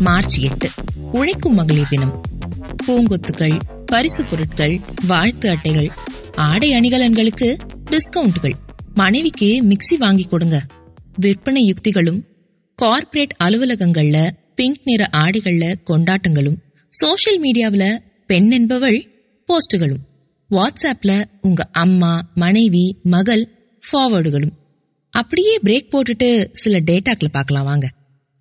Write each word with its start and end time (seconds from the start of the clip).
March 0.00 0.38
எட்டு. 0.38 0.68
உழைக்கும் 1.12 1.54
மகளிர் 1.54 1.88
தினம். 1.88 2.22
பூங்கொத்துகள் 2.86 3.60
பரிசு 3.86 4.24
பொருட்கள் 4.24 4.80
வாழ்த்து 5.06 5.50
அட்டைகள் 5.50 5.90
ஆடை 6.36 6.72
அணிகலன்களுக்கு 6.72 7.58
டிஸ்கவுண்ட்கள். 7.90 8.52
மனைவிக்கு 8.94 9.64
மிக்ஸி 9.64 9.96
வாங்கி 9.98 10.24
கொடுங்க. 10.24 10.66
விற்பனை 11.18 11.64
யுக்திகளும் 11.64 12.24
கார்ப்பரேட் 12.74 13.36
அலுவலகங்கள்ல 13.44 14.30
பிங்க் 14.54 14.80
நிற 14.84 15.10
ஆடைகள்ல 15.12 15.74
கொண்டாட்டங்களும் 15.90 16.56
சோஷியல் 16.88 17.40
மீடியாவில் 17.42 17.98
பெண் 18.26 18.50
என்பவள் 18.50 19.10
போஸ்டுகளும் 19.48 20.28
வாட்ஸ்அப்ல 20.50 21.24
உங்க 21.40 21.68
அம்மா 21.72 22.30
மனைவி 22.34 22.98
மகள் 23.02 23.48
ஃபார்வர்டுகளும் 23.92 24.52
அப்படியே 25.10 25.58
பிரேக் 25.64 25.88
போட்டுட்டு 25.92 26.48
சில 26.52 26.80
டேட்டாக்களை 26.80 27.28
பார்க்கலாம் 27.30 27.64
வாங்க. 27.64 27.90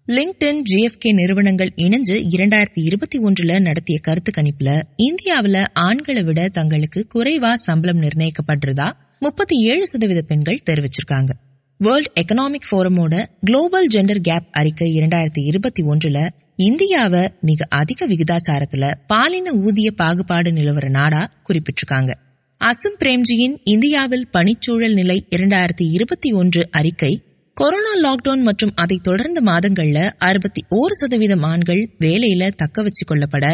லிங்க்டன் 0.08 0.64
ஜிஎஃப்கே 0.72 1.14
நிறுவனங்கள் 1.14 1.74
இணைஞ்சு 1.76 2.16
இரண்டாயிரத்தி 2.38 2.82
இருபத்தி 2.84 3.20
ஒன்றுல 3.20 3.60
நடத்திய 3.60 4.00
கருத்து 4.02 4.32
கணிப்புல 4.36 4.82
இந்தியாவில் 4.96 5.64
ஆண்களை 5.74 6.24
விட 6.24 6.48
தங்களுக்கு 6.48 7.08
குறைவா 7.16 7.54
சம்பளம் 7.54 8.02
நிர்ணயிக்கப்படுறதா 8.02 8.92
முப்பத்தி 9.20 9.56
ஏழு 9.64 9.88
சதவீத 9.88 10.22
பெண்கள் 10.22 10.60
தெரிவிச்சிருக்காங்க. 10.70 11.30
வேர்ல்ட் 11.78 12.12
எக்கனாமிக் 12.16 12.68
ஃபோரமோட 12.72 13.26
குளோபல் 13.40 13.88
ஜெண்டர் 13.88 14.22
கேப் 14.22 14.48
அறிக்கை 14.52 14.90
இரண்டாயிரத்தி 14.96 15.44
இருபத்தி 15.44 15.84
ஒன்றுல 15.84 16.30
இந்தியாவை 16.56 17.30
மிக 17.42 17.66
அதிக 17.70 18.08
விகிதாச்சாரத்துல 18.08 18.94
பாலின 19.08 19.52
ஊதிய 19.52 19.92
பாகுபாடு 19.92 20.52
நிலவர 20.52 20.90
நாடா 20.90 21.32
குறிப்பிட்டிருக்காங்க. 21.50 22.12
அசும் 22.58 22.98
பிரேம்ஜியின் 23.00 23.58
இந்தியாவில் 23.64 24.28
பணிச்சூழல் 24.38 24.94
நிலை 24.94 25.26
இரண்டாயிரத்தி 25.36 25.86
இருபத்தி 25.92 26.32
ஒன்று 26.32 26.68
அறிக்கை 26.72 27.22
கொரோனா 27.58 27.92
லாக்டவுன் 28.04 28.42
மற்றும் 28.42 28.72
அதை 28.76 29.00
தொடர்ந்த 29.04 29.42
மாதங்கள்ல 29.42 30.12
அறுபத்தி 30.18 30.62
ஓரு 30.70 30.92
சதவீதம் 30.92 31.42
ஆண்கள் 31.42 31.82
வேலையில 32.00 32.52
தக்க 32.56 32.82
வச்சு 32.82 33.04
கொள்ளப்பட 33.06 33.46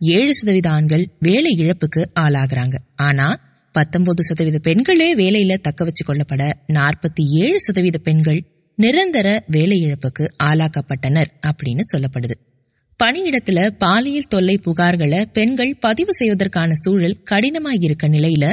ஏழு 0.00 0.34
சதவீத 0.34 0.70
ஆண்கள் 0.70 1.04
வேலை 1.18 1.52
இழப்புக்கு 1.58 2.02
ஆளாகிறாங்க. 2.20 2.76
ஆனா 2.96 3.26
பத்தொன்பது 3.74 4.22
சதவீத 4.22 4.58
பெண்களே 4.58 5.14
வேலையில 5.14 5.56
தக்க 5.56 5.84
வச்சு 5.84 6.04
கொள்ளப்பட 6.04 6.42
நாற்பத்தி 6.72 7.24
ஏழு 7.44 7.60
சதவீத 7.60 7.98
பெண்கள் 7.98 8.40
நிரந்தர 8.74 9.44
வேலை 9.46 9.78
இழப்புக்கு 9.86 10.24
ஆளாக்கப்பட்டனர் 10.44 11.32
அப்படின்னு 11.46 11.84
சொல்லப்படுது. 11.92 12.36
பணியிடத்துல 13.00 13.58
பாலியல் 13.78 14.30
தொல்லை 14.30 14.58
புகார்களை 14.66 15.24
பெண்கள் 15.32 15.76
பதிவு 15.80 16.12
செய்வதற்கான 16.12 16.70
சூழல் 16.74 17.20
கடினமாய் 17.30 17.80
இருக்க 17.80 18.08
நிலையில 18.08 18.46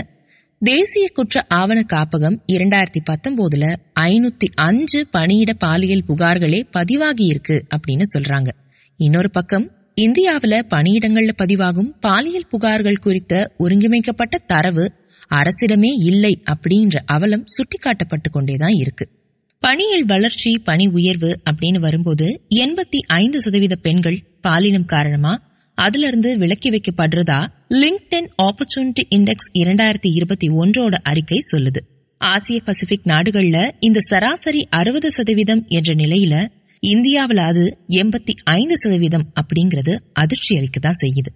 தேசிய 0.62 1.08
குற்ற 1.14 1.46
ஆவண 1.48 1.86
காப்பகம் 1.94 2.38
இரண்டாயிரத்தி 2.48 3.02
பத்தொன்பதுல 3.10 3.76
ஐநூத்தி 4.00 4.48
அஞ்சு 4.56 5.08
பணியிட 5.08 5.54
பாலியல் 5.54 6.04
புகார்களே 6.08 6.68
பதிவாகி 6.72 7.26
இருக்கு 7.26 7.64
அப்படின்னு 7.76 8.06
சொல்றாங்க. 8.18 8.48
இன்னொரு 9.00 9.30
பக்கம் 9.30 9.72
இந்தியாவுல 10.02 10.60
பணியிடங்கள்ல 10.70 11.32
பதிவாகும் 11.44 11.92
பாலியல் 12.00 12.48
புகார்கள் 12.52 13.00
குறித்த 13.00 13.52
ஒருங்கிணைக்கப்பட்ட 13.58 14.38
தரவு 14.38 14.92
அரசிடமே 15.32 15.92
இல்லை 16.06 16.42
அப்படின்ற 16.52 16.96
அவலம் 17.06 17.44
சுட்டிக்காட்டப்பட்டு 17.46 18.30
கொண்டேதான் 18.32 18.76
இருக்கு. 18.76 19.10
பணியில் 19.60 20.06
வளர்ச்சி 20.06 20.58
பணி 20.58 20.88
உயர்வு 20.88 21.40
அப்படின்னு 21.52 21.80
வரும்போது 21.80 22.42
எண்பத்தி 22.56 23.00
ஐந்து 23.08 23.42
சதவீத 23.42 23.76
பெண்கள் 23.76 24.24
பாலினம் 24.42 24.86
காரணமா 24.86 25.34
அதுல 25.76 26.08
இருந்து 26.08 26.38
விலக்கி 26.38 26.70
வைக்கப்படுறதா? 26.70 27.40
லிங்க்டென் 27.70 28.30
ஆப்பர்ச்சுனிட்டி 28.44 29.04
இண்டெக்ஸ் 29.16 29.50
இரண்டாயிரத்தி 29.54 30.14
இருபத்தி 30.16 30.48
ஒன்றோட 30.48 30.96
அறிக்கை 31.04 31.40
சொல்லுது. 31.52 31.82
ஆசிய 32.18 32.62
பசிபிக் 32.66 33.06
நாடுகள்ல 33.06 33.72
இந்த 33.80 34.00
சராசரி 34.00 34.68
அறுபது 34.70 35.12
சதவீதம் 35.12 35.66
என்ற 35.68 35.94
நிலையில 35.94 36.48
இந்தியாவில் 36.80 37.38
அது 37.38 37.78
எண்பத்தி 37.90 38.34
ஐந்து 38.44 38.78
சதவீதம் 38.78 39.34
அப்படிங்கிறது 39.36 40.00
அதிர்ச்சி 40.14 40.58
அளிக்கதான் 40.58 41.00
செய்யுது. 41.02 41.32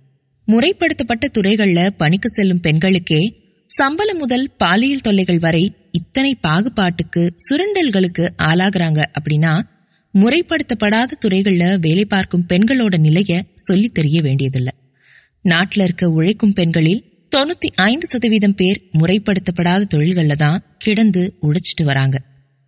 முறைப்படுத்தப்பட்ட 0.47 1.25
துறைகள்ல 1.37 1.89
பணிக்கு 1.97 2.29
செல்லும் 2.29 2.59
பெண்களுக்கே 2.59 3.21
சம்பளம் 3.66 4.17
முதல் 4.17 4.51
பாலியல் 4.57 5.01
தொல்லைகள் 5.01 5.39
வரை 5.39 5.75
இத்தனை 5.91 6.38
பாகுபாட்டுக்கு 6.47 7.29
சுரண்டல்களுக்கு 7.38 8.29
ஆளாகிறாங்க 8.44 9.01
அப்படின்னா 9.19 9.53
முறைப்படுத்தப்படாத 10.14 11.12
துறைகள்ல 11.22 11.80
வேலை 11.80 12.06
பார்க்கும் 12.06 12.46
பெண்களோட 12.50 13.00
நிலைய 13.00 13.46
சொல்லி 13.56 13.88
தெரிய 13.88 14.22
வேண்டியதில்லை. 14.22 14.74
நாட்டில் 15.42 15.84
இருக்க 15.84 16.08
உழைக்கும் 16.08 16.53
பெண்களில் 16.53 17.03
தொண்ணூத்தி 17.36 17.70
ஐந்து 17.75 18.08
சதவீதம் 18.08 18.56
பேர் 18.56 18.81
முறைப்படுத்தப்படாத 18.94 19.86
தொழில்கள்ல 19.96 20.36
தான் 20.36 20.75
கிடந்து 20.78 21.34
உழைச்சிட்டு 21.42 21.84
வராங்க. 21.84 22.22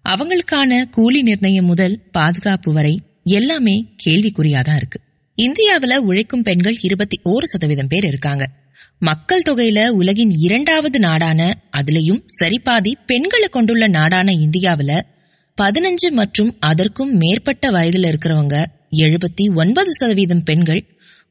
அவங்களுக்கான 0.10 0.84
கூலி 0.90 1.22
நிர்ணயம் 1.22 1.66
முதல் 1.66 2.02
பாதுகாப்பு 2.12 2.74
வரை 2.74 3.02
எல்லாமே 3.24 3.96
கேள்விக்குறியாதான் 4.06 4.76
இருக்கு. 4.76 5.00
இந்தியாவில 5.38 5.98
உழைக்கும் 5.98 6.42
பெண்கள் 6.42 6.78
இருபத்தி 6.82 7.20
ஓரு 7.26 7.44
சதவீதம் 7.44 7.88
பேர் 7.88 8.04
இருக்காங்க. 8.04 8.50
மக்கள் 9.00 9.42
தொகையில 9.50 9.90
உலகின் 9.90 10.30
இரண்டாவது 10.30 11.00
நாடான 11.00 11.58
அதுலயும் 11.78 12.24
சரிபாதி 12.42 12.92
பெண்களை 13.06 13.48
கொண்டுள்ள 13.48 13.88
நாடான 13.88 14.32
இந்தியாவில 14.32 15.02
பதினஞ்சு 15.58 16.10
மற்றும் 16.12 16.58
அதற்கும் 16.60 17.12
மேற்பட்ட 17.16 17.72
வயதுல 17.72 18.10
இருக்கிறவங்க 18.12 18.56
எழுபத்தி 18.96 19.46
ஒன்பது 19.56 19.92
சதவீதம் 19.92 20.44
பெண்கள் 20.44 20.82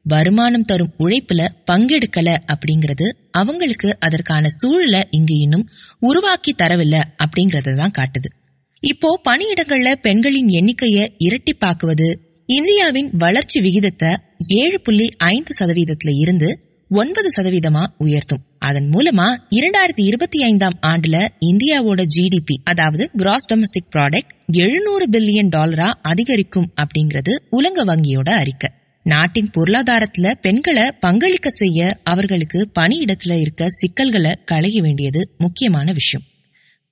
வருமானம் 0.06 0.62
தரும் 0.62 0.92
உழைப்புல 0.98 1.40
பங்கெடுக்கல 1.70 2.28
அப்படிங்கிறது 2.52 3.06
அவங்களுக்கு 3.30 3.96
அதற்கான 3.98 4.48
சூழலை 4.50 5.02
இங்கு 5.10 5.36
இன்னும் 5.40 5.66
உருவாக்கி 6.00 6.52
தரவில்லை 6.52 7.02
அப்படிங்கறத 7.24 7.74
தான் 7.74 7.96
காட்டுது. 7.98 8.28
இப்போ 8.82 9.20
பணியிடங்கள்ல 9.28 9.90
பெண்களின் 10.00 10.48
எண்ணிக்கையை 10.48 11.04
இரட்டிப்பாக்குவது 11.18 12.08
இந்தியாவின் 12.48 13.10
வளர்ச்சி 13.16 13.60
விகிதத்தை 13.60 14.10
ஏழு 14.56 14.80
புள்ளி 14.80 15.08
ஐந்து 15.28 15.54
சதவீதத்துல 15.60 16.14
இருந்து 16.18 16.48
ஒன்பது 16.90 17.28
சதவீதமா 17.36 17.84
உயர்த்தும். 17.98 18.42
அதன் 18.60 18.88
மூலமா 18.88 19.26
இரண்டாயிரத்தி 19.50 20.02
இருபத்தி 20.06 20.42
ஐந்தாம் 20.42 20.78
ஆண்டுல 20.82 21.28
இந்தியாவோட 21.40 22.04
ஜிடிபி 22.14 22.56
அதாவது 22.64 23.10
கிராஸ் 23.10 23.54
டொமஸ்டிக் 23.54 23.92
ப்ராடக்ட் 23.96 24.30
எழுநூறு 24.52 25.08
பில்லியன் 25.08 25.48
டாலரா 25.48 25.92
அதிகரிக்கும் 26.02 26.72
அப்படிங்கிறது 26.76 27.30
உலக 27.50 27.84
வங்கியோட 27.84 28.28
அறிக்கை. 28.28 28.70
நாட்டின் 29.02 29.50
பொருளாதாரத்துல 29.54 30.34
பெண்களை 30.40 30.82
பங்களிக்க 31.06 31.48
செய்ய 31.48 31.98
அவர்களுக்கு 32.02 32.70
பணியிடத்துல 32.80 33.40
இருக்க 33.40 33.66
சிக்கல்களை 33.68 34.38
களைய 34.44 34.82
வேண்டியது 34.82 35.34
முக்கியமான 35.38 35.92
விஷயம். 35.92 36.26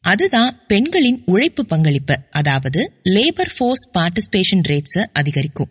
அதுதான் 0.00 0.60
பெண்களின் 0.66 1.22
உழைப்பு 1.26 1.66
பங்களிப்பு 1.66 2.18
அதாவது 2.30 2.92
லேபர் 3.04 3.52
ஃபோர்ஸ் 3.56 3.98
பார்ட்டிசிபேஷன் 3.98 4.62
ரேட்ஸை 4.68 5.06
அதிகரிக்கும். 5.12 5.68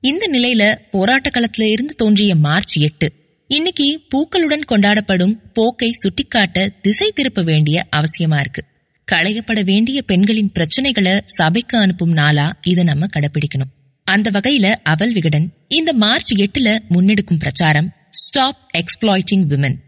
இந்த 0.00 0.30
நிலையில 0.32 0.78
போராட்ட 0.90 1.30
களத்துல 1.30 1.62
இருந்து 1.62 1.94
தோன்றிய 1.94 2.34
மார்ச் 2.34 2.78
எட்டு 2.78 3.12
இன்னைக்கு 3.50 3.86
பூக்களுடன் 4.10 4.64
கொண்டாடப்படும் 4.70 5.34
போக்கை 5.52 5.90
சுட்டிக்காட்ட 5.92 6.68
திசை 6.82 7.10
திருப்ப 7.14 7.42
வேண்டிய 7.42 7.86
அவசியமா 7.96 8.38
இருக்கு. 8.40 8.62
களையப்பட 9.08 9.64
வேண்டிய 9.64 10.02
பெண்களின் 10.02 10.50
பிரச்சனைகளை 10.54 11.20
சபைக்கு 11.36 11.78
அனுப்பும் 11.78 12.12
நாளா 12.12 12.46
இதை 12.66 12.84
நம்ம 12.84 13.06
கடைபிடிக்கணும் 13.06 13.72
அந்த 14.06 14.30
வகையில 14.30 14.66
அவல் 14.84 15.12
விகடன் 15.12 15.46
இந்த 15.68 15.92
மார்ச் 15.92 16.32
எட்டுல 16.34 16.68
முன்னெடுக்கும் 16.90 17.38
பிரச்சாரம் 17.38 17.88
ஸ்டாப் 18.20 18.60
எக்ஸ்பிளாய்டிங் 18.78 19.46
விமன் 19.46 19.78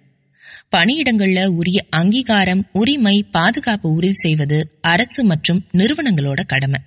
பணியிடங்கள்ல 0.70 1.46
உரிய 1.54 1.86
அங்கீகாரம் 1.90 2.62
உரிமை 2.72 3.16
பாதுகாப்பு 3.30 3.88
உறுதி 3.90 4.16
செய்வது 4.16 4.58
அரசு 4.84 5.24
மற்றும் 5.24 5.60
நிறுவனங்களோட 5.72 6.40
கடமை. 6.46 6.80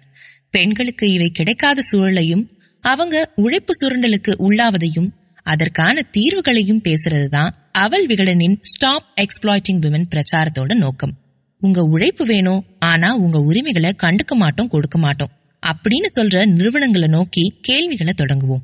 பெண்களுக்கு 0.49 1.11
இவை 1.11 1.29
கிடைக்காத 1.29 1.81
சூழலையும் 1.91 2.43
அவங்க 2.83 3.15
உழைப்பு 3.35 3.73
சுரண்டலுக்கு 3.79 4.31
உள்ளாவதையும் 4.39 5.09
அதற்கான 5.43 6.05
தீர்வுகளையும் 6.11 6.81
பேசுறதுதான் 6.83 7.49
அவள் 7.71 8.05
விகடனின் 8.05 8.57
ஸ்டாப் 8.61 9.03
எக்ஸ்பிளாய்டிங் 9.21 9.79
விமன் 9.79 10.09
பிரச்சாரத்தோட 10.09 10.77
நோக்கம். 10.77 11.17
உங்க 11.59 11.81
உழைப்பு 11.81 12.25
வேணும் 12.25 12.65
ஆனா 12.79 13.15
உங்க 13.15 13.39
உரிமைகளை 13.39 13.95
கண்டுக்க 14.03 14.35
மாட்டோம் 14.35 14.67
கொடுக்க 14.67 14.99
மாட்டோம். 14.99 15.29
அப்படின்னு 15.67 16.21
சொல்ற 16.21 16.45
நிறுவனங்களை 16.45 17.07
நோக்கி 17.07 17.57
கேள்விகளை 17.61 18.13
தொடங்குவோம். 18.13 18.63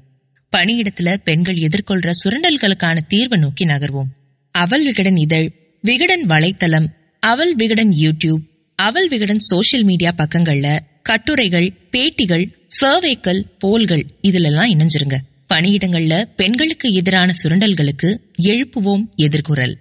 பணியிடத்துல 0.57 1.18
பெண்கள் 1.24 1.56
எதிர்கொள்ற 1.56 2.09
சுரண்டல்களுக்கான 2.24 3.00
தீர்வை 3.09 3.39
நோக்கி 3.39 3.65
நகர்வோம். 3.65 4.09
அவள் 4.51 4.83
விகடன் 4.83 5.15
இதழ் 5.15 5.51
விகடன் 5.81 6.25
வலைத்தளம் 6.25 6.88
அவள் 7.19 7.53
விகடன் 7.56 7.89
யூடியூப் 7.89 8.41
அவள் 8.75 9.07
விகடன் 9.07 9.38
சோசியல் 9.56 9.83
மீடியா 9.83 10.15
பக்கங்கள்ல 10.18 10.79
கட்டுரைகள் 11.01 11.74
பேட்டிகள் 11.91 12.51
சர்வேக்கள் 12.81 13.44
போல்கள் 13.65 14.06
இதுலெல்லாம் 14.21 14.69
இணைஞ்சிருங்க. 14.69 15.18
பணியிடங்கள்ல 15.49 16.25
பெண்களுக்கு 16.35 16.89
எதிரான 16.91 17.33
சுரண்டல்களுக்கு 17.44 18.09
எழுப்புவோம் 18.47 19.05
எதிர்குரல் 19.17 19.77